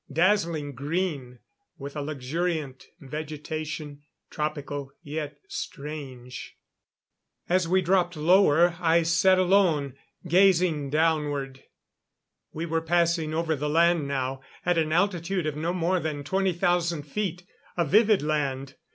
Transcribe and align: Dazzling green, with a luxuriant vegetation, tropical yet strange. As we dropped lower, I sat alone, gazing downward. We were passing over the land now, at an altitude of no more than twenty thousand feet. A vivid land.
Dazzling 0.11 0.73
green, 0.73 1.37
with 1.77 1.95
a 1.95 2.01
luxuriant 2.01 2.87
vegetation, 2.99 4.01
tropical 4.31 4.91
yet 5.03 5.37
strange. 5.47 6.57
As 7.47 7.67
we 7.67 7.83
dropped 7.83 8.17
lower, 8.17 8.77
I 8.79 9.03
sat 9.03 9.37
alone, 9.37 9.93
gazing 10.27 10.89
downward. 10.89 11.65
We 12.51 12.65
were 12.65 12.81
passing 12.81 13.35
over 13.35 13.55
the 13.55 13.69
land 13.69 14.07
now, 14.07 14.41
at 14.65 14.79
an 14.79 14.91
altitude 14.91 15.45
of 15.45 15.55
no 15.55 15.71
more 15.71 15.99
than 15.99 16.23
twenty 16.23 16.53
thousand 16.53 17.03
feet. 17.03 17.43
A 17.77 17.85
vivid 17.85 18.23
land. 18.23 18.73